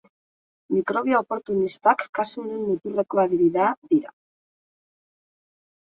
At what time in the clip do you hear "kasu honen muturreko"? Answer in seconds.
2.19-3.23